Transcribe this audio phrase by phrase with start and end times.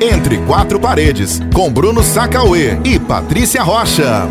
[0.00, 4.28] Entre Quatro Paredes, com Bruno Sacauê e Patrícia Rocha.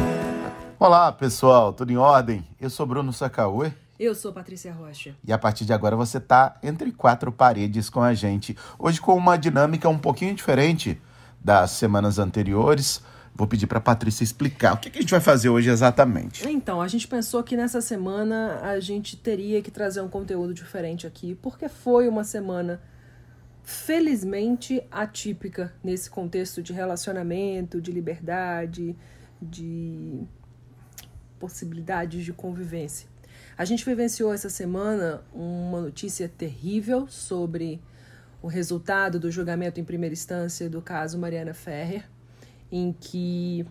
[0.80, 2.48] Olá, pessoal, tudo em ordem?
[2.58, 3.74] Eu sou Bruno Sacauê.
[4.00, 5.14] Eu sou Patrícia Rocha.
[5.26, 8.56] E a partir de agora você tá entre quatro paredes com a gente.
[8.80, 11.02] Hoje com uma dinâmica um pouquinho diferente
[11.44, 13.02] das semanas anteriores.
[13.36, 16.48] Vou pedir para Patrícia explicar o que, que a gente vai fazer hoje exatamente.
[16.48, 21.06] Então, a gente pensou que nessa semana a gente teria que trazer um conteúdo diferente
[21.06, 22.80] aqui, porque foi uma semana
[23.68, 28.96] felizmente atípica nesse contexto de relacionamento, de liberdade,
[29.42, 30.22] de
[31.38, 33.10] possibilidades de convivência.
[33.58, 37.82] A gente vivenciou essa semana uma notícia terrível sobre
[38.42, 42.08] o resultado do julgamento em primeira instância do caso Mariana Ferrer,
[42.72, 43.66] em que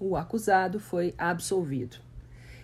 [0.00, 1.98] o acusado foi absolvido.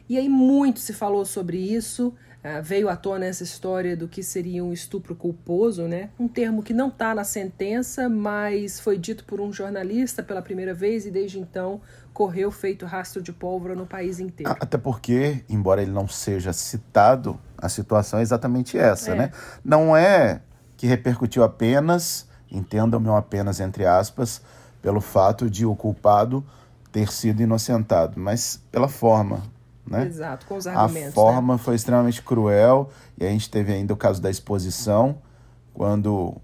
[0.09, 4.23] E aí muito se falou sobre isso, Uh, veio à tona essa história do que
[4.23, 6.11] seria um estupro culposo, né?
[6.21, 10.75] Um termo que não está na sentença, mas foi dito por um jornalista pela primeira
[10.75, 11.80] vez e desde então
[12.13, 14.55] correu feito rastro de pólvora no país inteiro.
[14.60, 19.15] Até porque, embora ele não seja citado, a situação é exatamente essa, é.
[19.15, 19.33] né?
[19.65, 20.43] Não é
[20.77, 24.43] que repercutiu apenas, entendam-me apenas entre aspas,
[24.83, 26.45] pelo fato de o culpado
[26.93, 29.43] ter sido inocentado, mas pela forma,
[29.87, 30.07] né?
[30.07, 31.10] Exato, com os argumentos.
[31.10, 31.59] A forma né?
[31.59, 35.18] foi extremamente cruel e a gente teve ainda o caso da exposição,
[35.73, 36.37] quando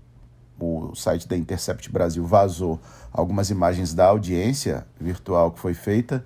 [0.58, 2.78] o site da Intercept Brasil vazou
[3.12, 6.24] algumas imagens da audiência virtual que foi feita.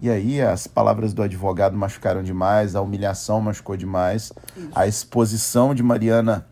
[0.00, 4.70] E aí as palavras do advogado machucaram demais, a humilhação machucou demais, Isso.
[4.74, 6.46] a exposição de Mariana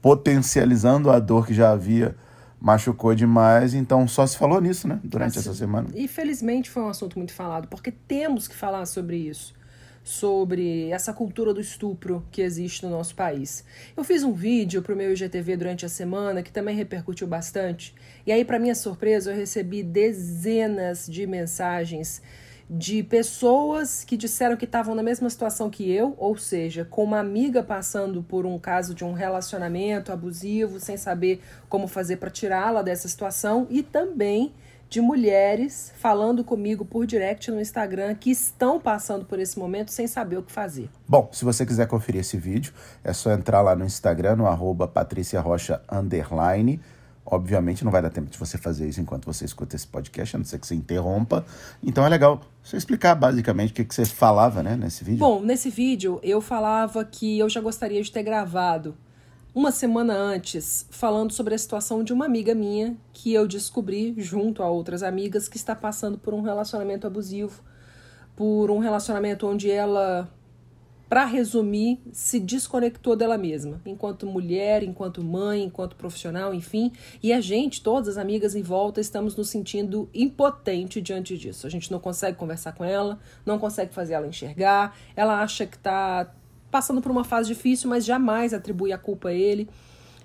[0.00, 2.16] potencializando a dor que já havia
[2.62, 5.88] machucou demais, então só se falou nisso, né, durante assim, essa semana.
[5.94, 9.52] E felizmente foi um assunto muito falado, porque temos que falar sobre isso,
[10.04, 13.64] sobre essa cultura do estupro que existe no nosso país.
[13.96, 17.96] Eu fiz um vídeo para o meu IGTV durante a semana que também repercutiu bastante,
[18.24, 22.22] e aí, para minha surpresa, eu recebi dezenas de mensagens
[22.68, 27.18] de pessoas que disseram que estavam na mesma situação que eu, ou seja, com uma
[27.18, 32.82] amiga passando por um caso de um relacionamento abusivo, sem saber como fazer para tirá-la
[32.82, 34.54] dessa situação, e também
[34.92, 40.06] de mulheres falando comigo por direct no Instagram que estão passando por esse momento sem
[40.06, 40.90] saber o que fazer.
[41.08, 44.86] Bom, se você quiser conferir esse vídeo, é só entrar lá no Instagram, no arroba
[47.24, 50.38] Obviamente não vai dar tempo de você fazer isso enquanto você escuta esse podcast, a
[50.38, 51.44] não ser que você interrompa.
[51.82, 55.20] Então é legal você explicar basicamente o que, que você falava né, nesse vídeo.
[55.20, 58.96] Bom, nesse vídeo eu falava que eu já gostaria de ter gravado
[59.54, 64.62] uma semana antes falando sobre a situação de uma amiga minha que eu descobri junto
[64.62, 67.62] a outras amigas que está passando por um relacionamento abusivo,
[68.34, 70.28] por um relacionamento onde ela
[71.12, 76.90] para resumir, se desconectou dela mesma, enquanto mulher, enquanto mãe, enquanto profissional, enfim.
[77.22, 81.66] E a gente, todas as amigas em volta, estamos nos sentindo impotente diante disso.
[81.66, 85.76] A gente não consegue conversar com ela, não consegue fazer ela enxergar, ela acha que
[85.76, 86.32] está
[86.70, 89.68] passando por uma fase difícil, mas jamais atribui a culpa a ele.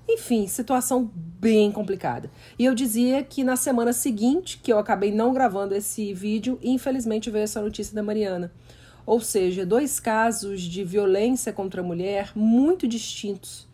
[0.08, 2.32] Enfim, situação bem complicada.
[2.58, 7.30] E eu dizia que na semana seguinte, que eu acabei não gravando esse vídeo, infelizmente
[7.30, 8.54] veio essa notícia da Mariana.
[9.08, 13.66] Ou seja, dois casos de violência contra a mulher muito distintos.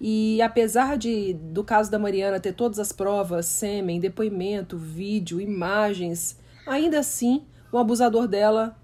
[0.00, 6.36] E apesar de do caso da Mariana ter todas as provas, sêmen, depoimento, vídeo, imagens,
[6.66, 8.76] ainda assim o abusador dela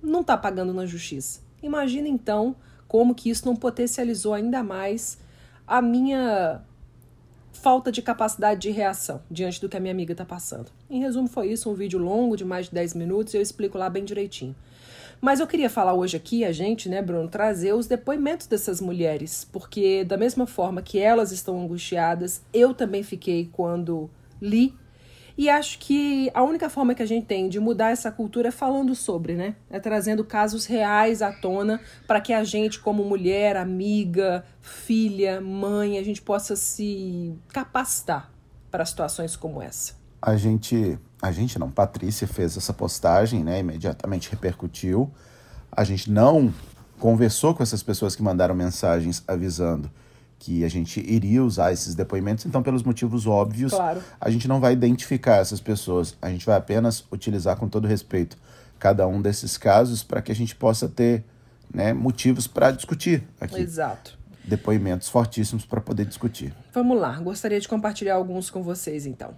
[0.00, 1.40] não está pagando na justiça.
[1.60, 2.54] Imagina então
[2.86, 5.18] como que isso não potencializou ainda mais
[5.66, 6.62] a minha
[7.52, 10.70] falta de capacidade de reação diante do que a minha amiga está passando.
[10.88, 13.90] Em resumo, foi isso, um vídeo longo de mais de 10 minutos eu explico lá
[13.90, 14.54] bem direitinho.
[15.20, 19.46] Mas eu queria falar hoje aqui, a gente, né, Bruno, trazer os depoimentos dessas mulheres,
[19.52, 24.08] porque da mesma forma que elas estão angustiadas, eu também fiquei quando
[24.40, 24.74] li.
[25.36, 28.50] E acho que a única forma que a gente tem de mudar essa cultura é
[28.50, 29.56] falando sobre, né?
[29.70, 35.98] É trazendo casos reais à tona para que a gente, como mulher, amiga, filha, mãe,
[35.98, 38.30] a gente possa se capacitar
[38.70, 39.99] para situações como essa.
[40.20, 43.60] A gente a gente não, Patrícia fez essa postagem, né?
[43.60, 45.10] Imediatamente repercutiu.
[45.70, 46.52] A gente não
[46.98, 49.90] conversou com essas pessoas que mandaram mensagens avisando
[50.38, 54.02] que a gente iria usar esses depoimentos, então, pelos motivos óbvios, claro.
[54.18, 58.38] a gente não vai identificar essas pessoas, a gente vai apenas utilizar com todo respeito
[58.78, 61.22] cada um desses casos para que a gente possa ter
[61.72, 63.60] né, motivos para discutir aqui.
[63.60, 64.18] Exato.
[64.42, 66.54] Depoimentos fortíssimos para poder discutir.
[66.72, 69.34] Vamos lá, gostaria de compartilhar alguns com vocês então.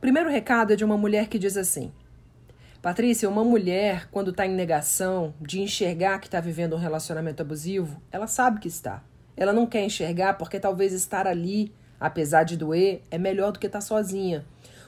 [0.00, 1.92] Primeiro recado é de uma mulher que diz assim:
[2.80, 8.00] Patrícia, uma mulher, quando está em negação de enxergar que está vivendo um relacionamento abusivo,
[8.10, 9.02] ela sabe que está.
[9.36, 13.66] Ela não quer enxergar porque talvez estar ali Apesar de doer, é melhor do que
[13.66, 14.46] estar tá sozinha.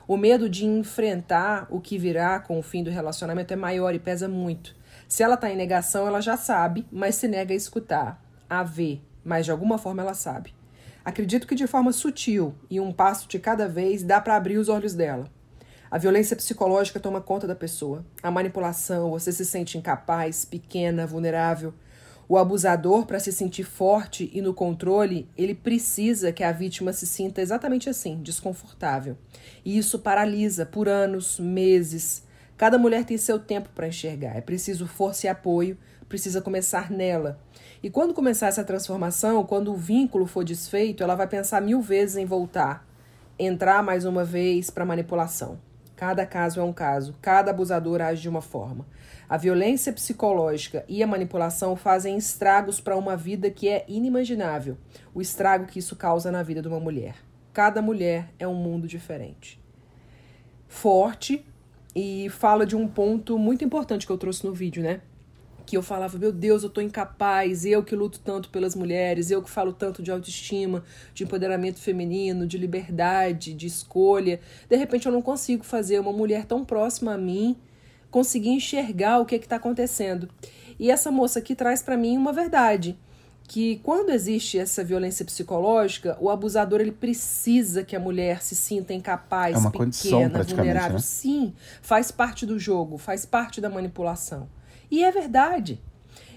[0.09, 3.99] O medo de enfrentar o que virá com o fim do relacionamento é maior e
[3.99, 4.75] pesa muito.
[5.07, 9.03] Se ela está em negação, ela já sabe, mas se nega a escutar, a ver,
[9.23, 10.55] mas de alguma forma ela sabe.
[11.05, 14.69] Acredito que de forma sutil e um passo de cada vez dá para abrir os
[14.69, 15.29] olhos dela.
[15.91, 18.05] A violência psicológica toma conta da pessoa.
[18.23, 21.75] A manipulação, você se sente incapaz, pequena, vulnerável.
[22.27, 27.07] O abusador, para se sentir forte e no controle, ele precisa que a vítima se
[27.07, 29.19] sinta exatamente assim, desconfortável.
[29.63, 32.23] E isso paralisa por anos, meses.
[32.57, 34.35] Cada mulher tem seu tempo para enxergar.
[34.35, 35.77] É preciso força e apoio,
[36.13, 37.41] precisa começar nela.
[37.83, 42.17] E quando começar essa transformação, quando o vínculo for desfeito, ela vai pensar mil vezes
[42.17, 42.87] em voltar,
[43.39, 45.59] entrar mais uma vez para manipulação.
[45.97, 48.87] Cada caso é um caso, cada abusador age de uma forma.
[49.27, 54.77] A violência psicológica e a manipulação fazem estragos para uma vida que é inimaginável.
[55.15, 57.15] O estrago que isso causa na vida de uma mulher.
[57.55, 59.59] Cada mulher é um mundo diferente.
[60.69, 61.43] Forte
[61.97, 65.01] e fala de um ponto muito importante que eu trouxe no vídeo, né?
[65.65, 69.43] Que eu falava, meu Deus, eu tô incapaz, eu que luto tanto pelas mulheres, eu
[69.43, 74.41] que falo tanto de autoestima, de empoderamento feminino, de liberdade, de escolha.
[74.69, 77.57] De repente eu não consigo fazer uma mulher tão próxima a mim
[78.11, 80.29] conseguir enxergar o que está acontecendo.
[80.79, 82.97] E essa moça aqui traz para mim uma verdade,
[83.49, 88.95] que quando existe essa violência psicológica, o abusador ele precisa que a mulher se sinta
[88.95, 90.93] incapaz, é pequena, vulnerável.
[90.95, 90.99] Né?
[90.99, 94.49] Sim, faz parte do jogo, faz parte da manipulação.
[94.93, 95.81] E é verdade.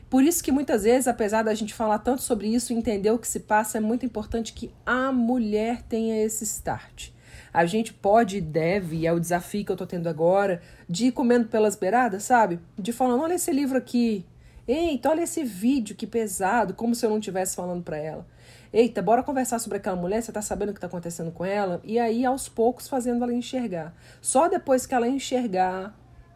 [0.09, 3.27] Por isso que muitas vezes, apesar da gente falar tanto sobre isso entender o que
[3.27, 7.09] se passa, é muito importante que a mulher tenha esse start.
[7.51, 11.11] A gente pode e deve, é o desafio que eu tô tendo agora, de ir
[11.11, 12.61] comendo pelas beiradas, sabe?
[12.79, 14.25] De falando, olha esse livro aqui.
[14.65, 18.25] Eita, olha esse vídeo, que pesado, como se eu não estivesse falando para ela.
[18.71, 21.81] Eita, bora conversar sobre aquela mulher, você tá sabendo o que tá acontecendo com ela?
[21.83, 23.93] E aí, aos poucos, fazendo ela enxergar.
[24.21, 25.93] Só depois que ela enxergar,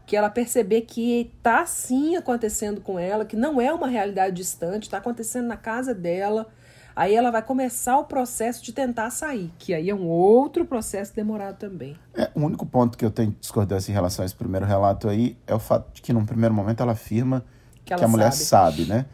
[0.09, 4.85] que ela perceber que está sim acontecendo com ela, que não é uma realidade distante,
[4.85, 6.47] está acontecendo na casa dela.
[6.95, 11.15] Aí ela vai começar o processo de tentar sair, que aí é um outro processo
[11.15, 11.95] demorado também.
[12.15, 15.37] É, o único ponto que eu tenho discordância em relação a esse primeiro relato aí
[15.45, 17.45] é o fato de que, num primeiro momento, ela afirma
[17.85, 18.77] que, ela que a mulher sabe.
[18.77, 19.05] sabe, né?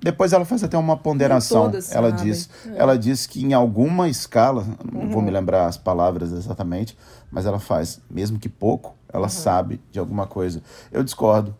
[0.00, 1.72] Depois ela faz até uma ponderação.
[1.90, 2.78] Ela diz, é.
[2.78, 5.10] ela diz que em alguma escala, não uhum.
[5.10, 6.96] vou me lembrar as palavras exatamente,
[7.32, 9.28] mas ela faz, mesmo que pouco, ela uhum.
[9.28, 10.62] sabe de alguma coisa.
[10.90, 11.54] Eu discordo.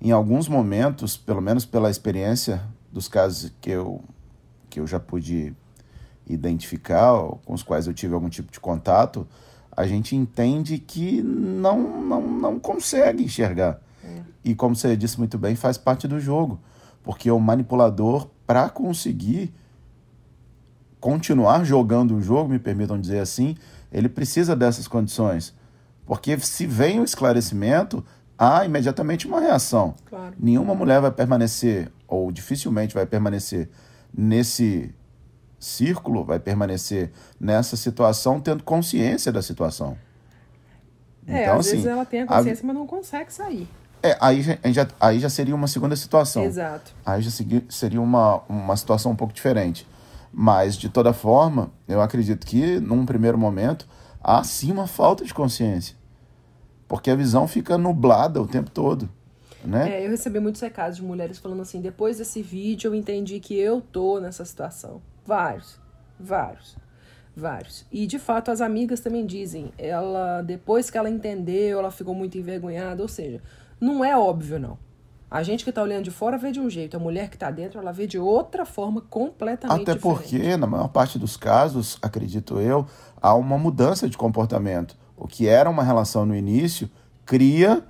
[0.00, 4.02] Em alguns momentos, pelo menos pela experiência dos casos que eu,
[4.68, 5.54] que eu já pude
[6.26, 7.12] identificar,
[7.44, 9.26] com os quais eu tive algum tipo de contato,
[9.74, 13.80] a gente entende que não, não, não consegue enxergar.
[14.04, 14.22] É.
[14.44, 16.60] E como você disse muito bem, faz parte do jogo.
[17.02, 19.52] Porque o manipulador, para conseguir
[21.00, 23.56] continuar jogando o jogo, me permitam dizer assim,
[23.90, 25.54] ele precisa dessas condições.
[26.06, 28.04] Porque se vem o esclarecimento,
[28.38, 29.94] há imediatamente uma reação.
[30.06, 30.34] Claro.
[30.38, 33.68] Nenhuma mulher vai permanecer, ou dificilmente vai permanecer
[34.12, 34.94] nesse
[35.58, 39.96] círculo, vai permanecer nessa situação tendo consciência da situação.
[41.26, 42.66] É, então, às assim, vezes ela tem a consciência, a...
[42.66, 43.68] mas não consegue sair.
[44.02, 46.42] É, aí já, aí já seria uma segunda situação.
[46.42, 46.92] Exato.
[47.06, 47.30] Aí já
[47.68, 49.86] seria uma, uma situação um pouco diferente.
[50.32, 53.86] Mas, de toda forma, eu acredito que, num primeiro momento,
[54.22, 55.96] há sim uma falta de consciência.
[56.86, 59.08] Porque a visão fica nublada o tempo todo.
[59.64, 60.00] Né?
[60.00, 63.58] É, eu recebi muitos recados de mulheres falando assim: depois desse vídeo eu entendi que
[63.58, 65.00] eu tô nessa situação.
[65.24, 65.78] Vários,
[66.18, 66.76] vários,
[67.34, 67.86] vários.
[67.90, 72.36] E de fato as amigas também dizem: ela, depois que ela entendeu, ela ficou muito
[72.36, 73.02] envergonhada.
[73.02, 73.40] Ou seja,
[73.80, 74.78] não é óbvio, não.
[75.32, 77.50] A gente que está olhando de fora vê de um jeito, a mulher que está
[77.50, 80.18] dentro, ela vê de outra forma completamente Até diferente.
[80.20, 82.84] porque, na maior parte dos casos, acredito eu,
[83.18, 84.94] há uma mudança de comportamento.
[85.16, 86.90] O que era uma relação no início
[87.24, 87.82] cria,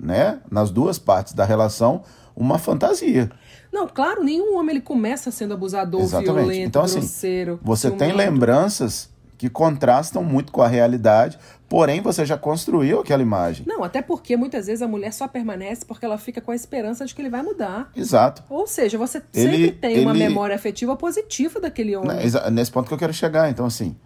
[0.00, 3.30] né, nas duas partes da relação, uma fantasia.
[3.70, 6.34] Não, claro, nenhum homem ele começa sendo abusador, Exatamente.
[6.36, 7.60] violento, então, assim, grosseiro.
[7.62, 9.11] Você tem lembranças
[9.42, 11.36] que contrastam muito com a realidade,
[11.68, 13.66] porém você já construiu aquela imagem.
[13.66, 17.04] Não, até porque muitas vezes a mulher só permanece porque ela fica com a esperança
[17.04, 17.90] de que ele vai mudar.
[17.96, 18.44] Exato.
[18.48, 20.02] Ou seja, você ele, sempre tem ele...
[20.02, 22.18] uma memória afetiva positiva daquele homem.
[22.52, 23.50] Nesse ponto que eu quero chegar.
[23.50, 23.96] Então, assim,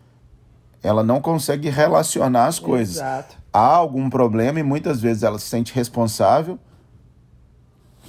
[0.83, 2.97] ela não consegue relacionar as coisas.
[2.97, 3.37] Exato.
[3.52, 6.59] Há algum problema e muitas vezes ela se sente responsável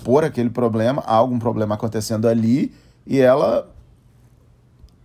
[0.01, 2.73] por aquele problema, há algum problema acontecendo ali
[3.05, 3.69] e ela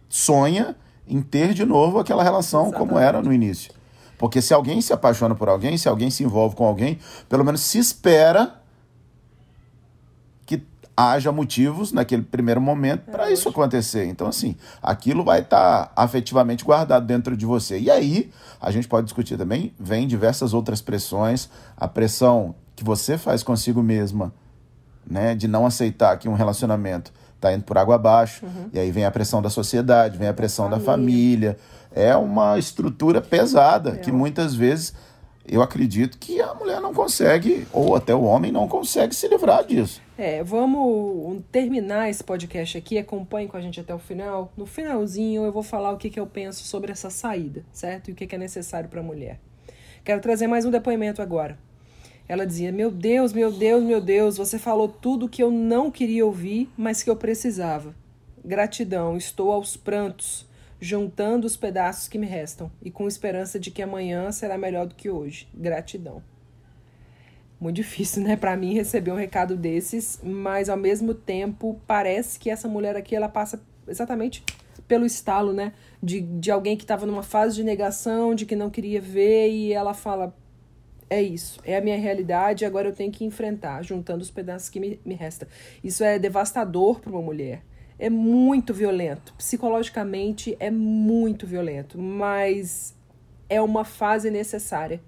[0.09, 0.77] sonha
[1.13, 2.89] em ter de novo aquela relação Exatamente.
[2.89, 3.71] como era no início.
[4.17, 7.61] Porque se alguém se apaixona por alguém, se alguém se envolve com alguém, pelo menos
[7.61, 8.63] se espera
[10.47, 10.63] que
[10.97, 14.07] haja motivos naquele primeiro momento para isso acontecer.
[14.07, 17.79] Então, assim, aquilo vai estar tá afetivamente guardado dentro de você.
[17.79, 23.19] E aí, a gente pode discutir também, vem diversas outras pressões, a pressão que você
[23.19, 24.33] faz consigo mesma,
[25.07, 27.13] né, de não aceitar que um relacionamento
[27.43, 28.71] está indo por água abaixo, uhum.
[28.73, 30.79] e aí vem a pressão da sociedade, vem a pressão família.
[30.79, 31.59] da família.
[31.95, 33.97] É uma estrutura pesada é.
[33.97, 34.95] que muitas vezes
[35.47, 39.65] eu acredito que a mulher não consegue, ou até o homem não consegue se livrar
[39.65, 40.01] disso.
[40.17, 42.97] É, vamos terminar esse podcast aqui.
[42.97, 44.53] Acompanhe com a gente até o final.
[44.57, 48.09] No finalzinho, eu vou falar o que, que eu penso sobre essa saída, certo?
[48.09, 49.41] E o que, que é necessário para a mulher.
[50.05, 51.59] Quero trazer mais um depoimento agora.
[52.33, 56.25] Ela dizia: Meu Deus, meu Deus, meu Deus, você falou tudo que eu não queria
[56.25, 57.95] ouvir, mas que eu precisava.
[58.43, 60.49] Gratidão, estou aos prantos
[60.81, 64.95] juntando os pedaços que me restam e com esperança de que amanhã será melhor do
[64.95, 65.47] que hoje.
[65.53, 66.23] Gratidão.
[67.61, 72.49] Muito difícil, né, para mim receber um recado desses, mas ao mesmo tempo parece que
[72.49, 74.43] essa mulher aqui ela passa exatamente
[74.89, 78.71] pelo estalo, né, de, de alguém que estava numa fase de negação, de que não
[78.71, 80.35] queria ver e ela fala
[81.17, 84.81] é isso, é a minha realidade, agora eu tenho que enfrentar, juntando os pedaços que
[84.81, 85.49] me, me restam.
[85.83, 87.63] Isso é devastador para uma mulher
[88.03, 89.33] é muito violento.
[89.35, 92.97] Psicologicamente é muito violento, mas
[93.49, 95.01] é uma fase necessária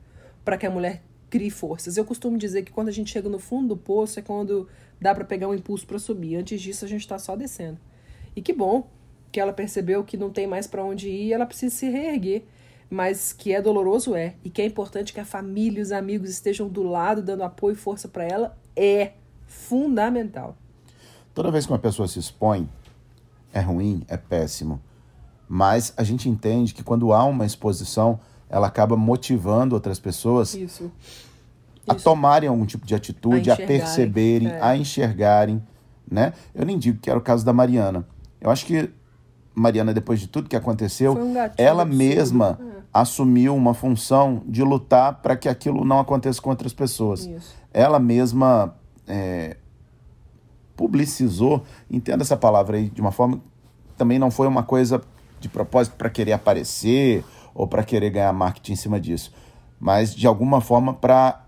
[0.44, 1.96] para que a mulher crie forças.
[1.96, 4.68] Eu costumo dizer que quando a gente chega no fundo do poço é quando
[5.00, 6.36] dá para pegar um impulso para subir.
[6.36, 7.80] Antes disso a gente está só descendo.
[8.36, 8.88] E que bom
[9.32, 12.44] que ela percebeu que não tem mais para onde ir, ela precisa se reerguer.
[12.90, 16.30] Mas que é doloroso é, e que é importante que a família e os amigos
[16.30, 19.12] estejam do lado dando apoio e força para ela é
[19.46, 20.56] fundamental.
[21.34, 22.68] Toda vez que uma pessoa se expõe
[23.52, 24.80] é ruim, é péssimo.
[25.48, 30.90] Mas a gente entende que quando há uma exposição, ela acaba motivando outras pessoas Isso.
[31.88, 32.04] a Isso.
[32.04, 34.60] tomarem algum tipo de atitude, a, a perceberem, é.
[34.60, 35.62] a enxergarem,
[36.10, 36.32] né?
[36.54, 38.06] Eu nem digo que era o caso da Mariana.
[38.40, 38.90] Eu acho que
[39.54, 42.80] Mariana, depois de tudo que aconteceu, um ela mesma é.
[42.92, 47.26] assumiu uma função de lutar para que aquilo não aconteça com outras pessoas.
[47.26, 47.54] Isso.
[47.72, 48.74] Ela mesma
[49.06, 49.56] é,
[50.76, 53.40] publicizou, entenda essa palavra aí de uma forma
[53.96, 55.00] também não foi uma coisa
[55.40, 59.32] de propósito para querer aparecer ou para querer ganhar marketing em cima disso,
[59.78, 61.43] mas de alguma forma para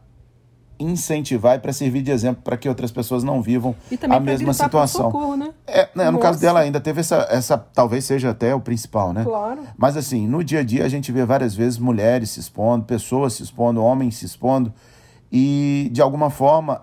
[0.78, 3.74] incentivar e para servir de exemplo para que outras pessoas não vivam
[4.10, 5.10] a mesma situação.
[5.10, 5.52] Socorro, né?
[5.66, 9.24] É, né, no caso dela ainda teve essa, essa, talvez seja até o principal, né?
[9.24, 9.62] Claro.
[9.76, 13.34] Mas assim, no dia a dia a gente vê várias vezes mulheres se expondo, pessoas
[13.34, 14.72] se expondo, homens se expondo
[15.32, 16.82] e de alguma forma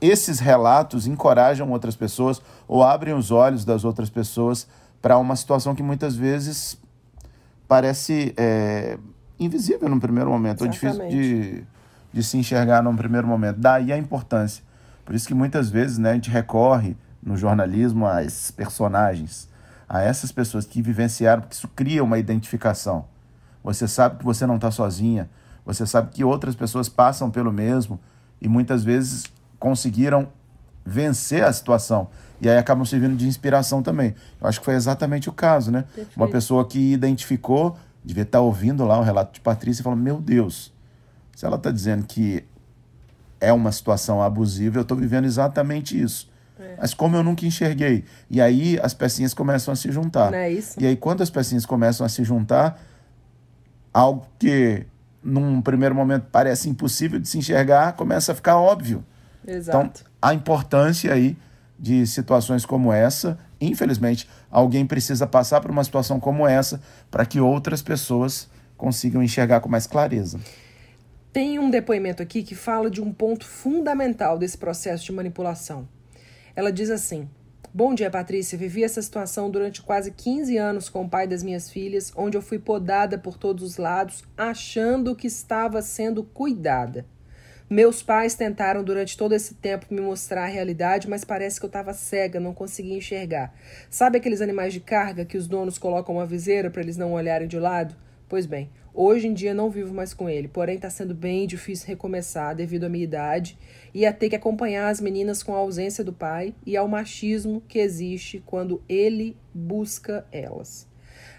[0.00, 4.66] esses relatos encorajam outras pessoas ou abrem os olhos das outras pessoas
[5.02, 6.78] para uma situação que muitas vezes
[7.66, 8.98] parece é,
[9.38, 11.02] invisível no primeiro momento, Exatamente.
[11.02, 11.66] ou difícil de,
[12.12, 13.58] de se enxergar num primeiro momento.
[13.58, 14.62] Daí a importância.
[15.04, 19.48] Por isso que muitas vezes né, a gente recorre no jornalismo a esses personagens,
[19.88, 23.06] a essas pessoas que vivenciaram, porque isso cria uma identificação.
[23.62, 25.28] Você sabe que você não está sozinha,
[25.64, 27.98] você sabe que outras pessoas passam pelo mesmo
[28.40, 29.24] e muitas vezes
[29.58, 30.28] conseguiram
[30.84, 32.08] vencer a situação.
[32.40, 34.14] E aí acabam servindo de inspiração também.
[34.40, 35.82] Eu acho que foi exatamente o caso, né?
[35.82, 36.16] Perfeito.
[36.16, 40.20] Uma pessoa que identificou, devia estar ouvindo lá o relato de Patrícia e falou: Meu
[40.20, 40.72] Deus,
[41.38, 42.42] se ela está dizendo que
[43.40, 46.28] é uma situação abusiva, eu estou vivendo exatamente isso.
[46.58, 46.74] É.
[46.80, 48.04] Mas como eu nunca enxerguei?
[48.28, 50.32] E aí as pecinhas começam a se juntar.
[50.32, 50.74] Não é isso?
[50.80, 52.82] E aí, quando as pecinhas começam a se juntar,
[53.94, 54.84] algo que
[55.22, 59.04] num primeiro momento parece impossível de se enxergar, começa a ficar óbvio.
[59.46, 59.78] Exato.
[59.78, 61.38] Então, a importância aí
[61.78, 66.80] de situações como essa, infelizmente, alguém precisa passar por uma situação como essa
[67.12, 70.40] para que outras pessoas consigam enxergar com mais clareza.
[71.38, 75.88] Tem um depoimento aqui que fala de um ponto fundamental desse processo de manipulação.
[76.56, 77.30] Ela diz assim:
[77.72, 78.58] Bom dia, Patrícia.
[78.58, 82.42] Vivi essa situação durante quase 15 anos com o pai das minhas filhas, onde eu
[82.42, 87.06] fui podada por todos os lados, achando que estava sendo cuidada.
[87.70, 91.68] Meus pais tentaram durante todo esse tempo me mostrar a realidade, mas parece que eu
[91.68, 93.54] estava cega, não conseguia enxergar.
[93.88, 97.46] Sabe aqueles animais de carga que os donos colocam uma viseira para eles não olharem
[97.46, 97.94] de lado?
[98.28, 101.86] Pois bem, hoje em dia não vivo mais com ele, porém está sendo bem difícil
[101.86, 103.56] recomeçar devido à minha idade
[103.94, 107.62] e a ter que acompanhar as meninas com a ausência do pai e ao machismo
[107.66, 110.86] que existe quando ele busca elas.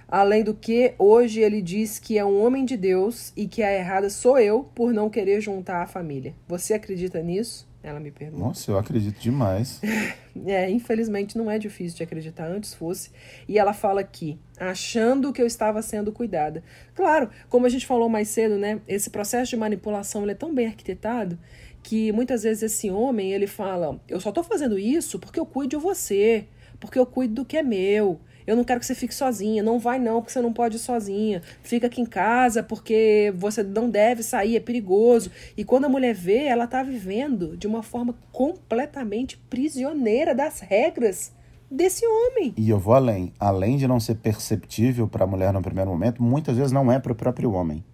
[0.08, 3.72] Além do que, hoje ele diz que é um homem de Deus e que a
[3.72, 6.34] errada sou eu por não querer juntar a família.
[6.48, 7.68] Você acredita nisso?
[7.81, 8.43] Ela me pergunta.
[8.43, 9.81] Nossa, eu acredito demais.
[10.45, 13.09] é, infelizmente não é difícil de acreditar, antes fosse.
[13.48, 16.62] E ela fala aqui, achando que eu estava sendo cuidada.
[16.93, 18.81] Claro, como a gente falou mais cedo, né?
[18.88, 21.39] Esse processo de manipulação ele é tão bem arquitetado
[21.81, 25.77] que muitas vezes esse homem ele fala: Eu só tô fazendo isso porque eu cuido
[25.77, 26.48] de você,
[26.79, 28.19] porque eu cuido do que é meu.
[28.50, 29.62] Eu não quero que você fique sozinha.
[29.62, 31.39] Não vai, não, porque você não pode ir sozinha.
[31.62, 35.29] Fica aqui em casa porque você não deve sair, é perigoso.
[35.56, 41.32] E quando a mulher vê, ela tá vivendo de uma forma completamente prisioneira das regras
[41.70, 42.51] desse homem.
[42.58, 43.32] E eu vou além.
[43.39, 46.98] Além de não ser perceptível para a mulher no primeiro momento, muitas vezes não é
[46.98, 47.86] para o próprio homem.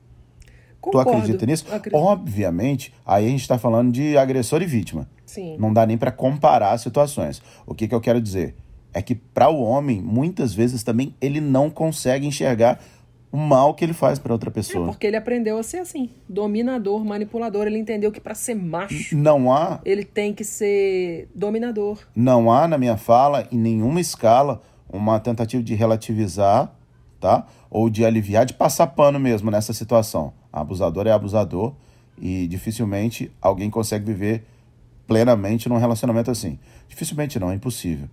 [0.80, 1.66] Concordo, tu acredita nisso?
[1.70, 2.02] acredito.
[2.02, 5.06] Obviamente, aí a gente está falando de agressor e vítima.
[5.26, 5.58] Sim.
[5.60, 7.42] Não dá nem para comparar situações.
[7.68, 8.56] O que, que eu quero dizer?
[8.98, 12.80] É que para o homem, muitas vezes também, ele não consegue enxergar
[13.30, 14.86] o mal que ele faz para outra É pessoa.
[14.86, 17.68] porque ele aprendeu a ser assim, dominador, manipulador.
[17.68, 22.00] Ele entendeu que para ser macho, Não há, ele tem que ser dominador.
[22.16, 26.74] não há na minha fala, em nenhuma escala, uma tentativa de relativizar,
[27.20, 27.46] tá?
[27.70, 30.32] Ou de aliviar, de passar pano mesmo nessa situação.
[30.54, 31.74] Abusador é abusador
[32.18, 34.46] e dificilmente alguém consegue viver
[35.06, 36.58] plenamente num relacionamento assim.
[36.88, 38.08] Dificilmente não, é impossível.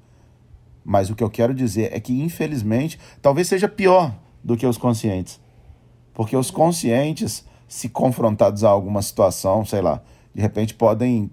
[0.85, 4.77] Mas o que eu quero dizer é que, infelizmente, talvez seja pior do que os
[4.77, 5.41] conscientes.
[6.15, 10.03] Porque os conscientes, se confrontados a alguma situação, sei lá,
[10.35, 11.31] de repente podem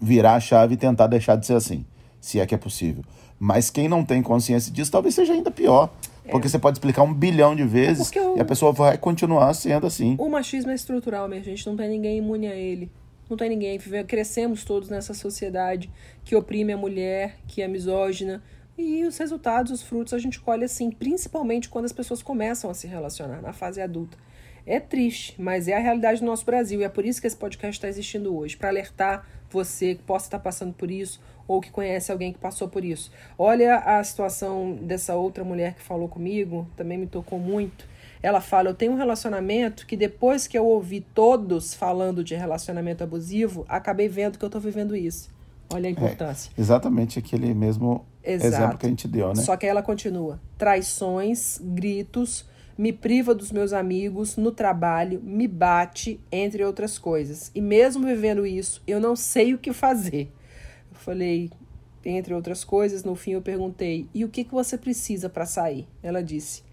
[0.00, 1.84] virar a chave e tentar deixar de ser assim,
[2.20, 3.02] se é que é possível.
[3.38, 5.90] Mas quem não tem consciência disso, talvez seja ainda pior.
[6.30, 9.52] Porque você pode explicar um bilhão de vezes porque o- e a pessoa vai continuar
[9.54, 10.14] sendo assim.
[10.18, 11.66] O machismo é estrutural, minha gente.
[11.66, 12.90] Não tem ninguém imune a ele.
[13.30, 13.78] Não tem ninguém.
[14.08, 15.88] Crescemos todos nessa sociedade
[16.24, 18.42] que oprime a mulher, que é misógina.
[18.76, 22.74] E os resultados, os frutos, a gente colhe assim, principalmente quando as pessoas começam a
[22.74, 24.18] se relacionar na fase adulta.
[24.66, 26.80] É triste, mas é a realidade do nosso Brasil.
[26.80, 30.26] E é por isso que esse podcast está existindo hoje para alertar você que possa
[30.26, 33.12] estar passando por isso ou que conhece alguém que passou por isso.
[33.38, 37.89] Olha a situação dessa outra mulher que falou comigo, também me tocou muito.
[38.22, 43.02] Ela fala: Eu tenho um relacionamento que depois que eu ouvi todos falando de relacionamento
[43.02, 45.30] abusivo, acabei vendo que eu tô vivendo isso.
[45.72, 46.50] Olha a importância.
[46.58, 48.54] Exatamente aquele mesmo Exato.
[48.54, 49.36] exemplo que a gente deu, né?
[49.36, 52.44] Só que ela continua: traições, gritos,
[52.76, 57.50] me priva dos meus amigos, no trabalho, me bate, entre outras coisas.
[57.54, 60.32] E mesmo vivendo isso, eu não sei o que fazer.
[60.90, 61.50] Eu falei,
[62.04, 65.86] entre outras coisas, no fim eu perguntei: e o que, que você precisa para sair?
[66.02, 66.64] Ela disse: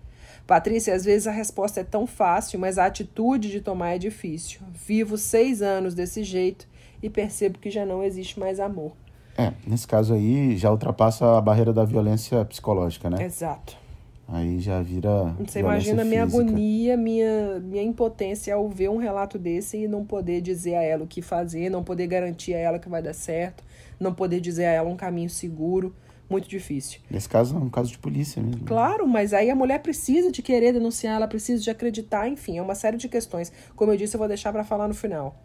[0.48, 4.62] Patrícia, às vezes a resposta é tão fácil, mas a atitude de tomar é difícil.
[4.74, 6.66] Vivo seis anos desse jeito
[7.04, 8.94] e percebo que já não existe mais amor.
[9.38, 13.24] É, nesse caso aí já ultrapassa a barreira da violência psicológica, né?
[13.24, 13.78] Exato.
[14.26, 15.36] Aí já vira.
[15.40, 16.44] Você imagina a minha física.
[16.44, 21.04] agonia, minha, minha impotência ao ver um relato desse e não poder dizer a ela
[21.04, 23.64] o que fazer, não poder garantir a ela que vai dar certo,
[24.00, 25.94] não poder dizer a ela um caminho seguro.
[26.30, 27.00] Muito difícil.
[27.10, 28.66] Nesse caso é um caso de polícia mesmo.
[28.66, 32.62] Claro, mas aí a mulher precisa de querer denunciar, ela precisa de acreditar, enfim, é
[32.62, 33.52] uma série de questões.
[33.76, 35.42] Como eu disse, eu vou deixar para falar no final.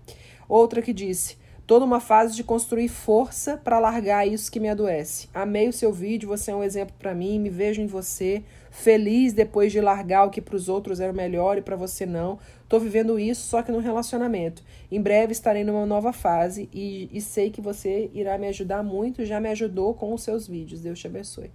[0.49, 5.29] Outra que disse: toda uma fase de construir força para largar isso que me adoece.
[5.33, 9.33] Amei o seu vídeo, você é um exemplo para mim, me vejo em você, feliz
[9.33, 12.39] depois de largar o que para os outros era melhor e para você não.
[12.69, 14.63] Tô vivendo isso só que no relacionamento.
[14.91, 19.25] Em breve estarei numa nova fase e, e sei que você irá me ajudar muito,
[19.25, 20.81] já me ajudou com os seus vídeos.
[20.81, 21.51] Deus te abençoe.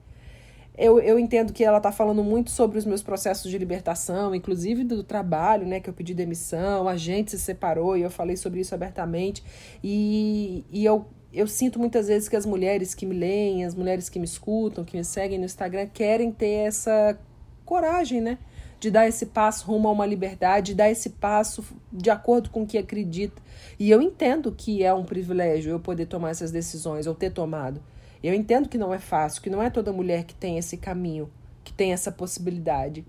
[0.78, 4.84] Eu, eu entendo que ela está falando muito sobre os meus processos de libertação, inclusive
[4.84, 5.80] do trabalho, né?
[5.80, 9.44] Que eu pedi demissão, a gente se separou e eu falei sobre isso abertamente.
[9.84, 14.08] E, e eu, eu sinto muitas vezes que as mulheres que me leem, as mulheres
[14.08, 17.18] que me escutam, que me seguem no Instagram, querem ter essa
[17.66, 18.38] coragem, né?
[18.80, 22.62] De dar esse passo rumo a uma liberdade, de dar esse passo de acordo com
[22.62, 23.42] o que acredita.
[23.80, 27.82] E eu entendo que é um privilégio eu poder tomar essas decisões, ou ter tomado.
[28.24, 31.30] Eu entendo que não é fácil, que não é toda mulher que tem esse caminho,
[31.64, 33.06] que tem essa possibilidade.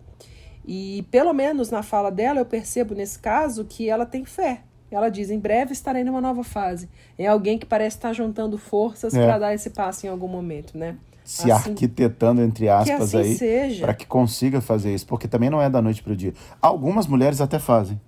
[0.67, 4.61] E pelo menos na fala dela eu percebo nesse caso que ela tem fé.
[4.91, 6.89] Ela diz: em breve estarei numa nova fase.
[7.19, 9.25] É alguém que parece estar juntando forças É.
[9.25, 10.97] para dar esse passo em algum momento, né?
[11.25, 13.85] Se Assim- arquitetando, entre aspas, assim aí, seja.
[13.85, 15.07] para que consiga fazer isso.
[15.07, 16.33] Porque também não é da noite para o dia.
[16.61, 18.01] Algumas mulheres até fazem.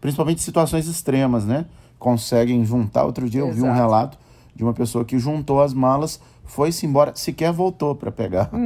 [0.00, 1.66] Principalmente em situações extremas, né?
[1.98, 3.04] Conseguem juntar.
[3.04, 4.18] Outro dia eu vi um relato
[4.56, 8.48] de uma pessoa que juntou as malas, foi-se embora, sequer voltou para pegar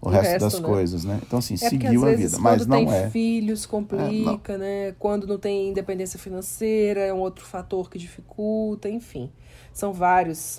[0.00, 0.66] o, o resto, resto, das né?
[0.66, 1.20] coisas, né?
[1.22, 2.30] Então, assim, É seguiu a vida.
[2.30, 3.10] quando Mas não tem é.
[3.10, 4.92] filhos complica, né?
[4.98, 9.30] Quando não tem independência financeira é um outro fator que dificulta, enfim.
[9.74, 10.58] São vários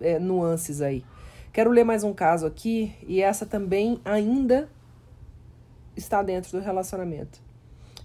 [0.00, 1.04] é, nuances aí.
[1.52, 4.68] Quero ler mais um caso aqui e essa também ainda
[5.96, 7.45] está dentro do relacionamento.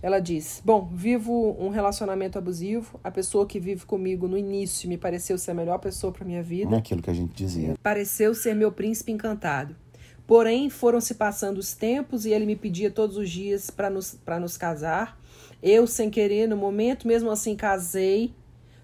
[0.01, 2.99] Ela diz: Bom, vivo um relacionamento abusivo.
[3.03, 6.41] A pessoa que vive comigo no início me pareceu ser a melhor pessoa para minha
[6.41, 7.75] vida Não é aquilo que a gente dizia.
[7.83, 9.75] pareceu ser meu príncipe encantado.
[10.25, 14.17] Porém, foram se passando os tempos e ele me pedia todos os dias para nos,
[14.25, 15.19] pra nos casar.
[15.61, 18.33] Eu, sem querer, no momento, mesmo assim, casei.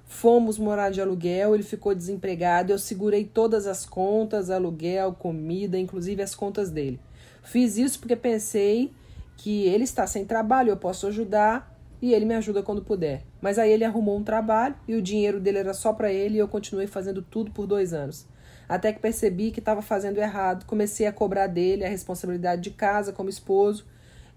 [0.06, 6.22] Fomos morar de aluguel, ele ficou desempregado, eu segurei todas as contas, aluguel, comida, inclusive
[6.22, 6.98] as contas dele.
[7.44, 8.94] Fiz isso porque pensei
[9.38, 13.24] que ele está sem trabalho, eu posso ajudar e ele me ajuda quando puder.
[13.40, 16.40] Mas aí ele arrumou um trabalho e o dinheiro dele era só para ele e
[16.40, 18.28] eu continuei fazendo tudo por dois anos.
[18.68, 23.14] Até que percebi que estava fazendo errado, comecei a cobrar dele a responsabilidade de casa
[23.14, 23.86] como esposo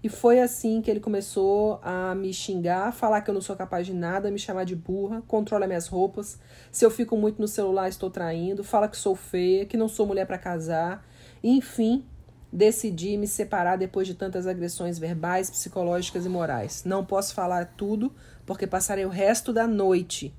[0.03, 3.85] e foi assim que ele começou a me xingar, falar que eu não sou capaz
[3.85, 6.39] de nada, me chamar de burra, controla minhas roupas.
[6.71, 10.07] Se eu fico muito no celular, estou traindo, fala que sou feia, que não sou
[10.07, 11.05] mulher para casar.
[11.43, 12.03] Enfim,
[12.51, 16.83] decidi me separar depois de tantas agressões verbais, psicológicas e morais.
[16.85, 18.13] Não posso falar tudo,
[18.45, 20.33] porque passarei o resto da noite,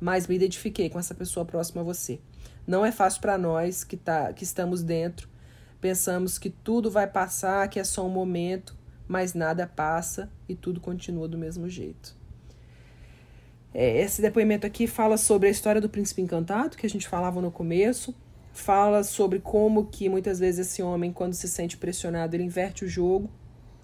[0.00, 2.20] mas me identifiquei com essa pessoa próxima a você.
[2.66, 5.28] Não é fácil para nós que, tá, que estamos dentro.
[5.80, 10.80] Pensamos que tudo vai passar, que é só um momento mas nada passa e tudo
[10.80, 12.16] continua do mesmo jeito.
[13.72, 17.40] É, esse depoimento aqui fala sobre a história do príncipe encantado, que a gente falava
[17.40, 18.14] no começo,
[18.54, 22.88] fala sobre como que muitas vezes esse homem, quando se sente pressionado, ele inverte o
[22.88, 23.28] jogo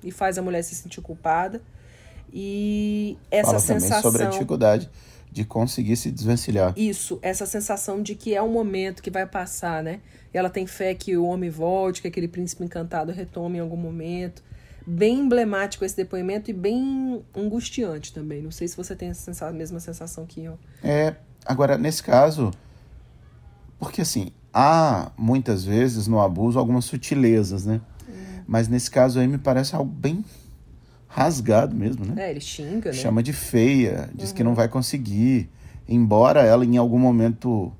[0.02, 1.60] e faz a mulher se sentir culpada.
[2.32, 4.02] E essa fala sensação.
[4.02, 4.88] Sobre a dificuldade
[5.30, 6.72] de conseguir se desvencilhar.
[6.76, 10.00] Isso, essa sensação de que é um momento que vai passar, né?
[10.32, 13.76] E ela tem fé que o homem volte, que aquele príncipe encantado retome em algum
[13.76, 14.42] momento
[14.86, 18.42] bem emblemático esse depoimento e bem angustiante também.
[18.42, 20.58] Não sei se você tem a mesma sensação que eu.
[20.82, 22.50] É, agora, nesse caso,
[23.78, 27.80] porque assim, há muitas vezes no abuso algumas sutilezas, né?
[28.46, 30.24] Mas nesse caso aí me parece algo bem
[31.06, 32.26] rasgado mesmo, né?
[32.26, 32.96] É, ele xinga, né?
[32.96, 34.34] Chama de feia, diz uhum.
[34.36, 35.48] que não vai conseguir.
[35.88, 37.72] Embora ela em algum momento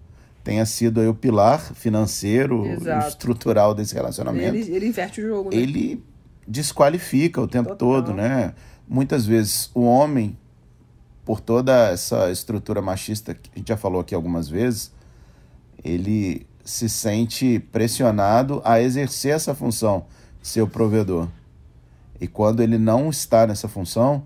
[0.45, 2.65] tenha sido aí o pilar financeiro,
[3.09, 4.57] estrutural desse relacionamento.
[4.57, 5.57] Ele, ele inverte o jogo, né?
[5.57, 6.03] Ele
[6.47, 8.03] desqualifica o tempo Total.
[8.03, 8.55] todo, né?
[8.89, 10.37] Muitas vezes o homem,
[11.25, 14.93] por toda essa estrutura machista que a gente já falou aqui algumas vezes,
[15.85, 20.07] ele se sente pressionado a exercer essa função
[20.63, 21.29] o provedor.
[22.21, 24.23] E quando ele não está nessa função,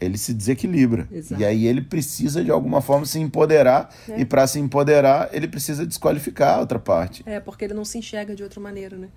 [0.00, 1.08] ele se desequilibra.
[1.10, 1.40] Exato.
[1.40, 4.20] E aí ele precisa de alguma forma se empoderar é.
[4.20, 7.22] e para se empoderar, ele precisa desqualificar a outra parte.
[7.26, 9.08] É, porque ele não se enxerga de outra maneira, né?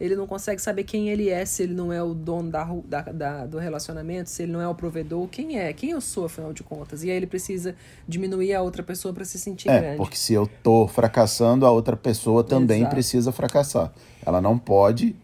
[0.00, 3.02] Ele não consegue saber quem ele é, se ele não é o dono da, da,
[3.02, 6.52] da, do relacionamento, se ele não é o provedor, quem é, quem eu sou, afinal
[6.52, 7.02] de contas.
[7.02, 7.74] E aí ele precisa
[8.06, 9.96] diminuir a outra pessoa para se sentir é, grande.
[9.96, 12.94] Porque se eu tô fracassando, a outra pessoa também Exato.
[12.94, 13.92] precisa fracassar.
[14.24, 15.16] Ela não pode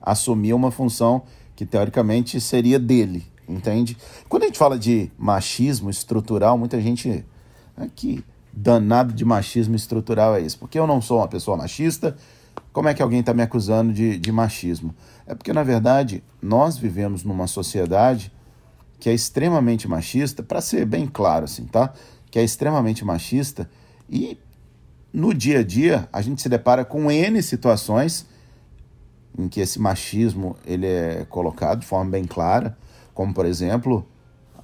[0.00, 1.22] assumir uma função
[1.56, 3.96] que teoricamente seria dele, entende?
[4.28, 7.24] Quando a gente fala de machismo estrutural, muita gente.
[7.76, 8.24] aqui que
[8.56, 10.58] danado de machismo estrutural é isso?
[10.58, 12.16] Porque eu não sou uma pessoa machista
[12.72, 14.94] como é que alguém está me acusando de, de machismo?
[15.26, 18.32] É porque, na verdade, nós vivemos numa sociedade
[18.98, 21.92] que é extremamente machista, para ser bem claro, assim, tá?
[22.30, 23.68] Que é extremamente machista
[24.08, 24.38] e
[25.12, 28.26] no dia a dia a gente se depara com N situações
[29.38, 32.76] em que esse machismo ele é colocado de forma bem clara,
[33.12, 34.06] como por exemplo,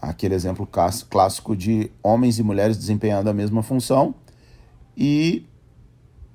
[0.00, 4.14] aquele exemplo clássico de homens e mulheres desempenhando a mesma função
[4.96, 5.46] e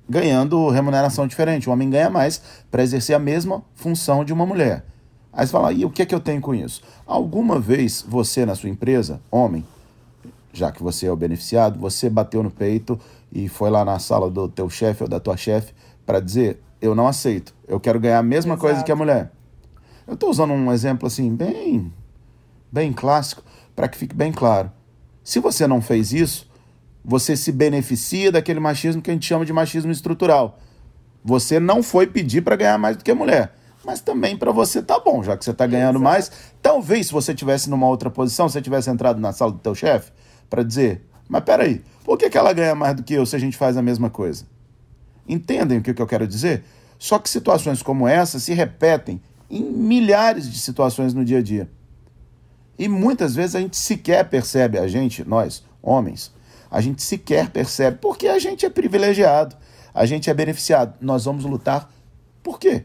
[0.08, 1.68] ganhando remuneração diferente.
[1.68, 2.40] O homem ganha mais
[2.70, 4.84] para exercer a mesma função de uma mulher.
[5.32, 6.82] Aí você fala, e o que é que eu tenho com isso?
[7.06, 9.64] Alguma vez você na sua empresa, homem,
[10.52, 12.98] já que você é o beneficiado, você bateu no peito
[13.30, 15.74] e foi lá na sala do teu chefe ou da tua chefe
[16.06, 18.60] para dizer, eu não aceito, eu quero ganhar a mesma Exato.
[18.60, 19.30] coisa que a mulher.
[20.06, 21.92] Eu estou usando um exemplo assim bem,
[22.72, 23.42] bem clássico
[23.74, 24.70] para que fique bem claro.
[25.22, 26.48] Se você não fez isso,
[27.08, 30.58] você se beneficia daquele machismo que a gente chama de machismo estrutural.
[31.24, 34.82] Você não foi pedir para ganhar mais do que a mulher, mas também para você
[34.82, 36.04] tá bom, já que você está ganhando Exato.
[36.04, 36.32] mais.
[36.60, 39.72] Talvez se você tivesse numa outra posição, se você tivesse entrado na sala do teu
[39.72, 40.10] chefe
[40.50, 43.38] para dizer, mas peraí, por que, que ela ganha mais do que eu se a
[43.38, 44.44] gente faz a mesma coisa?
[45.28, 46.64] Entendem o que, que eu quero dizer?
[46.98, 51.70] Só que situações como essa se repetem em milhares de situações no dia a dia.
[52.76, 56.34] E muitas vezes a gente sequer percebe, a gente, nós, homens,
[56.70, 59.56] a gente sequer percebe, porque a gente é privilegiado,
[59.94, 60.94] a gente é beneficiado.
[61.00, 61.90] Nós vamos lutar
[62.42, 62.84] por quê?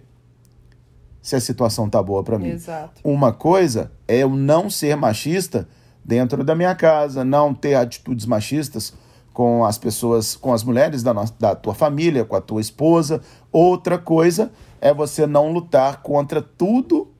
[1.21, 2.49] Se a situação tá boa para mim.
[2.49, 2.99] Exato.
[3.03, 5.67] Uma coisa é eu não ser machista
[6.03, 8.93] dentro da minha casa, não ter atitudes machistas
[9.33, 13.21] com as pessoas, com as mulheres da, nossa, da tua família, com a tua esposa.
[13.51, 17.11] Outra coisa é você não lutar contra tudo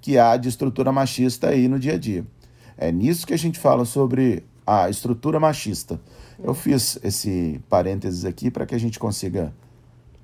[0.00, 2.26] que há de estrutura machista aí no dia a dia.
[2.76, 5.98] É nisso que a gente fala sobre a estrutura machista.
[6.42, 9.52] Eu fiz esse parênteses aqui para que a gente consiga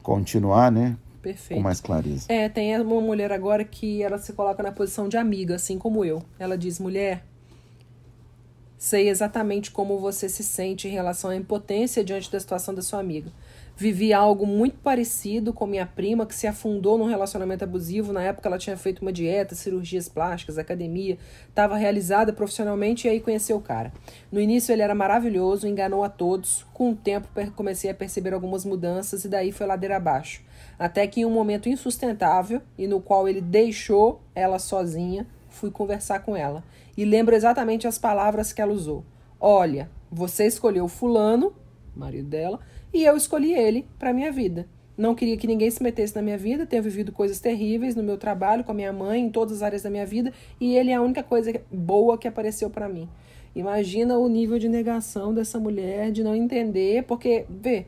[0.02, 0.96] continuar, né?
[1.22, 1.58] Perfeito.
[1.58, 2.26] Com mais clareza.
[2.28, 6.04] É, tem uma mulher agora que ela se coloca na posição de amiga, assim como
[6.04, 6.22] eu.
[6.38, 7.24] Ela diz: mulher,
[8.84, 13.00] Sei exatamente como você se sente em relação à impotência diante da situação da sua
[13.00, 13.32] amiga.
[13.76, 18.12] Vivi algo muito parecido com minha prima, que se afundou num relacionamento abusivo.
[18.12, 23.18] Na época, ela tinha feito uma dieta, cirurgias plásticas, academia, estava realizada profissionalmente e aí
[23.18, 23.92] conheceu o cara.
[24.30, 26.64] No início, ele era maravilhoso, enganou a todos.
[26.72, 30.40] Com o tempo, comecei a perceber algumas mudanças e daí foi ladeira abaixo.
[30.78, 36.20] Até que em um momento insustentável e no qual ele deixou ela sozinha, fui conversar
[36.20, 36.62] com ela.
[36.96, 39.04] E lembro exatamente as palavras que ela usou.
[39.40, 41.52] Olha, você escolheu Fulano,
[41.96, 42.60] marido dela
[42.94, 44.68] e eu escolhi ele para minha vida.
[44.96, 48.16] Não queria que ninguém se metesse na minha vida, tenho vivido coisas terríveis no meu
[48.16, 50.94] trabalho, com a minha mãe, em todas as áreas da minha vida, e ele é
[50.94, 53.08] a única coisa boa que apareceu para mim.
[53.56, 57.86] Imagina o nível de negação dessa mulher, de não entender, porque, vê,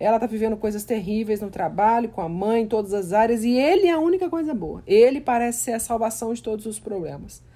[0.00, 3.52] ela tá vivendo coisas terríveis no trabalho, com a mãe, em todas as áreas, e
[3.52, 4.82] ele é a única coisa boa.
[4.84, 7.46] Ele parece ser a salvação de todos os problemas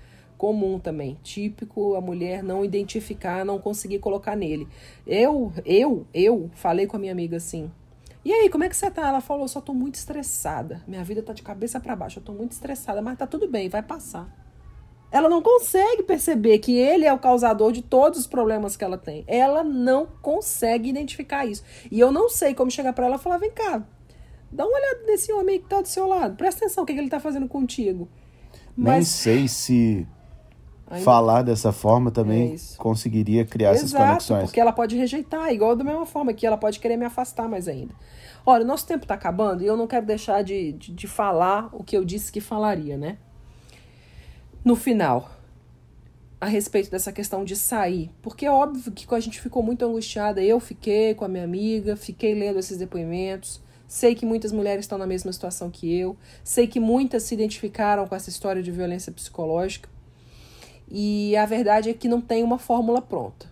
[0.43, 4.67] comum também, típico a mulher não identificar, não conseguir colocar nele.
[5.07, 7.71] Eu, eu, eu falei com a minha amiga assim:
[8.25, 10.83] "E aí, como é que você tá?" Ela falou: "Só tô muito estressada.
[10.85, 13.69] Minha vida tá de cabeça para baixo, eu tô muito estressada, mas tá tudo bem,
[13.69, 14.37] vai passar."
[15.13, 18.99] Ela não consegue perceber que ele é o causador de todos os problemas que ela
[18.99, 19.23] tem.
[19.29, 21.63] Ela não consegue identificar isso.
[21.89, 23.87] E eu não sei como chegar para ela e falar: "Vem cá,
[24.51, 26.35] dá uma olhada nesse homem que tá do seu lado.
[26.35, 28.09] Presta atenção o que, que ele tá fazendo contigo."
[28.77, 28.95] Mas...
[28.95, 30.07] Nem sei se
[31.01, 34.45] falar dessa forma também é conseguiria criar Exato, essas conexões.
[34.45, 37.69] Porque ela pode rejeitar, igual da mesma forma que ela pode querer me afastar mais
[37.69, 37.95] ainda.
[38.45, 41.69] Olha, o nosso tempo está acabando e eu não quero deixar de, de, de falar
[41.73, 43.17] o que eu disse que falaria, né?
[44.65, 45.31] No final,
[46.41, 48.11] a respeito dessa questão de sair.
[48.21, 50.43] Porque é óbvio que a gente ficou muito angustiada.
[50.43, 53.63] Eu fiquei com a minha amiga, fiquei lendo esses depoimentos.
[53.87, 56.17] Sei que muitas mulheres estão na mesma situação que eu.
[56.43, 59.89] Sei que muitas se identificaram com essa história de violência psicológica.
[60.91, 63.51] E a verdade é que não tem uma fórmula pronta.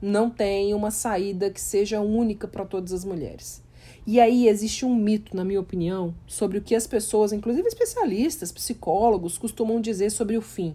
[0.00, 3.62] Não tem uma saída que seja única para todas as mulheres.
[4.06, 8.52] E aí existe um mito, na minha opinião, sobre o que as pessoas, inclusive especialistas,
[8.52, 10.74] psicólogos, costumam dizer sobre o fim.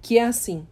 [0.00, 0.66] Que é assim: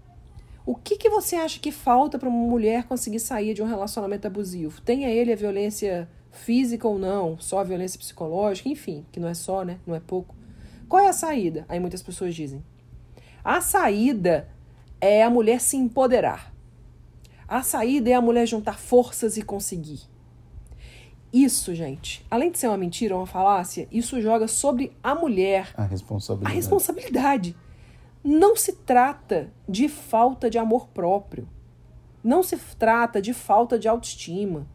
[0.64, 4.26] o que, que você acha que falta para uma mulher conseguir sair de um relacionamento
[4.26, 4.80] abusivo?
[4.80, 9.34] Tenha ele a violência física ou não, só a violência psicológica, enfim, que não é
[9.34, 9.78] só, né?
[9.86, 10.34] Não é pouco.
[10.88, 11.66] Qual é a saída?
[11.68, 12.64] Aí muitas pessoas dizem:
[13.44, 14.48] a saída
[15.00, 16.54] é a mulher se empoderar.
[17.46, 20.00] A saída é a mulher juntar forças e conseguir.
[21.30, 25.84] Isso, gente, além de ser uma mentira, uma falácia, isso joga sobre a mulher a
[25.84, 26.52] responsabilidade.
[26.52, 27.56] A responsabilidade.
[28.22, 31.46] Não se trata de falta de amor próprio.
[32.22, 34.66] Não se trata de falta de autoestima.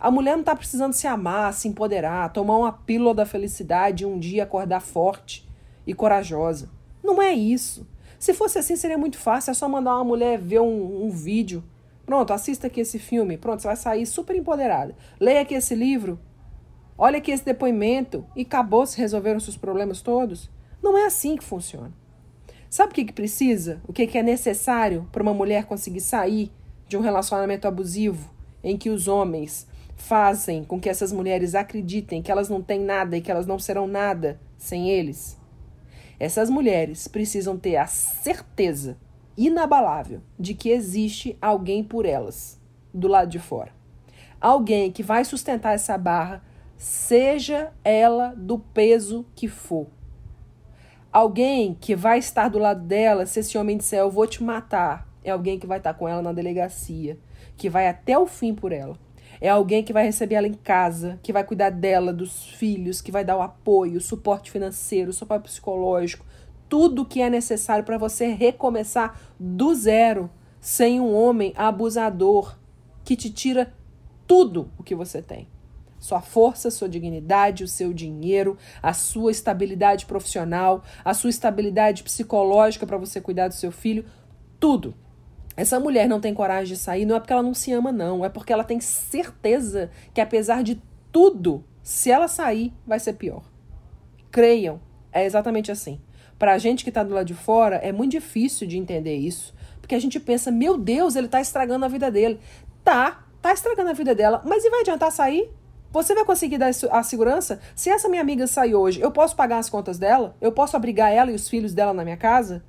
[0.00, 4.06] A mulher não está precisando se amar, se empoderar, tomar uma pílula da felicidade e
[4.06, 5.46] um dia acordar forte
[5.86, 6.70] e corajosa.
[7.02, 7.86] Não é isso.
[8.18, 9.50] Se fosse assim, seria muito fácil.
[9.50, 11.62] É só mandar uma mulher ver um, um vídeo.
[12.04, 13.36] Pronto, assista aqui esse filme.
[13.36, 14.94] Pronto, você vai sair super empoderada.
[15.20, 16.18] Leia aqui esse livro.
[16.96, 18.24] Olha aqui esse depoimento.
[18.34, 20.50] E acabou, se resolveram seus problemas todos.
[20.82, 21.92] Não é assim que funciona.
[22.70, 23.80] Sabe o que, que precisa?
[23.86, 26.50] O que, que é necessário para uma mulher conseguir sair
[26.88, 28.30] de um relacionamento abusivo
[28.62, 33.16] em que os homens fazem com que essas mulheres acreditem que elas não têm nada
[33.16, 35.35] e que elas não serão nada sem eles?
[36.18, 38.96] Essas mulheres precisam ter a certeza
[39.36, 42.60] inabalável de que existe alguém por elas
[42.92, 43.72] do lado de fora.
[44.40, 46.42] Alguém que vai sustentar essa barra,
[46.76, 49.86] seja ela do peso que for.
[51.12, 55.08] Alguém que vai estar do lado dela se esse homem disser eu vou te matar.
[55.24, 57.18] É alguém que vai estar com ela na delegacia,
[57.56, 58.98] que vai até o fim por ela.
[59.40, 63.12] É alguém que vai receber ela em casa, que vai cuidar dela, dos filhos, que
[63.12, 66.24] vai dar o apoio, o suporte financeiro, o suporte psicológico,
[66.68, 72.56] tudo que é necessário para você recomeçar do zero, sem um homem abusador
[73.04, 73.72] que te tira
[74.26, 75.48] tudo o que você tem.
[75.98, 82.86] Sua força, sua dignidade, o seu dinheiro, a sua estabilidade profissional, a sua estabilidade psicológica
[82.86, 84.04] para você cuidar do seu filho,
[84.58, 84.94] tudo
[85.56, 88.24] essa mulher não tem coragem de sair, não é porque ela não se ama, não.
[88.24, 93.42] É porque ela tem certeza que, apesar de tudo, se ela sair, vai ser pior.
[94.30, 95.98] Creiam, é exatamente assim.
[96.38, 99.54] Para a gente que está do lado de fora, é muito difícil de entender isso.
[99.80, 102.38] Porque a gente pensa, meu Deus, ele está estragando a vida dele.
[102.84, 105.50] Tá, tá estragando a vida dela, mas e vai adiantar sair?
[105.90, 107.58] Você vai conseguir dar a segurança?
[107.74, 110.36] Se essa minha amiga sair hoje, eu posso pagar as contas dela?
[110.40, 112.62] Eu posso abrigar ela e os filhos dela na minha casa?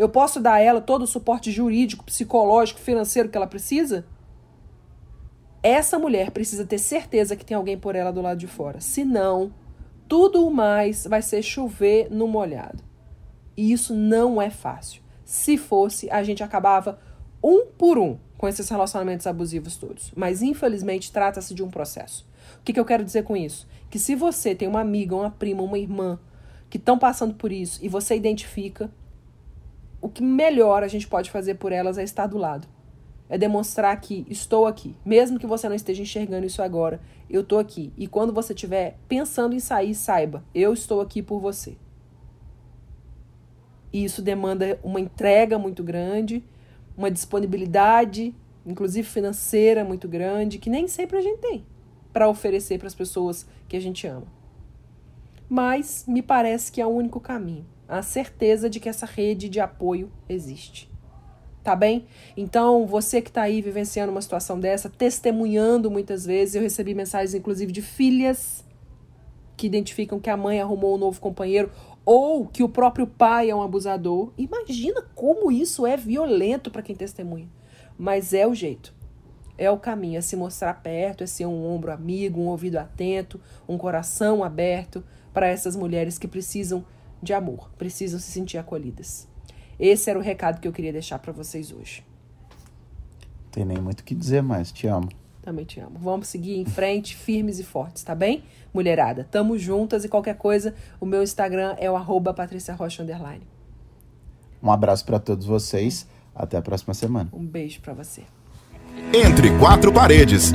[0.00, 4.06] Eu posso dar a ela todo o suporte jurídico, psicológico, financeiro que ela precisa?
[5.62, 8.80] Essa mulher precisa ter certeza que tem alguém por ela do lado de fora.
[8.80, 9.52] Senão,
[10.08, 12.82] tudo o mais vai ser chover no molhado.
[13.54, 15.02] E isso não é fácil.
[15.22, 16.98] Se fosse, a gente acabava
[17.44, 20.12] um por um com esses relacionamentos abusivos todos.
[20.16, 22.26] Mas infelizmente trata-se de um processo.
[22.58, 23.68] O que, que eu quero dizer com isso?
[23.90, 26.18] Que se você tem uma amiga, uma prima, uma irmã
[26.70, 28.90] que estão passando por isso e você identifica,
[30.00, 32.66] o que melhor a gente pode fazer por elas é estar do lado.
[33.28, 34.96] É demonstrar que estou aqui.
[35.04, 37.92] Mesmo que você não esteja enxergando isso agora, eu estou aqui.
[37.96, 41.76] E quando você estiver pensando em sair, saiba, eu estou aqui por você.
[43.92, 46.44] E isso demanda uma entrega muito grande,
[46.96, 48.34] uma disponibilidade,
[48.64, 51.64] inclusive financeira, muito grande, que nem sempre a gente tem
[52.12, 54.26] para oferecer para as pessoas que a gente ama.
[55.48, 59.58] Mas me parece que é o único caminho, a certeza de que essa rede de
[59.58, 60.88] apoio existe.
[61.62, 62.06] Tá bem?
[62.36, 67.34] Então, você que está aí vivenciando uma situação dessa, testemunhando muitas vezes, eu recebi mensagens
[67.34, 68.64] inclusive de filhas
[69.56, 71.70] que identificam que a mãe arrumou um novo companheiro
[72.04, 74.32] ou que o próprio pai é um abusador.
[74.38, 77.48] Imagina como isso é violento para quem testemunha.
[77.98, 78.94] Mas é o jeito.
[79.58, 83.38] É o caminho, é se mostrar perto, é ser um ombro amigo, um ouvido atento,
[83.68, 86.82] um coração aberto para essas mulheres que precisam
[87.22, 89.28] de amor, precisam se sentir acolhidas.
[89.78, 92.04] Esse era o recado que eu queria deixar para vocês hoje.
[93.50, 95.08] Tem nem muito o que dizer mais, te amo.
[95.42, 95.98] Também te amo.
[95.98, 98.44] Vamos seguir em frente, firmes e fortes, tá bem?
[98.72, 103.42] Mulherada, tamo juntas e qualquer coisa, o meu Instagram é o arroba Patrícia Rocha Underline.
[104.62, 106.06] Um abraço para todos vocês.
[106.34, 107.28] Até a próxima semana.
[107.32, 108.22] Um beijo para você.
[109.12, 110.52] Entre quatro paredes.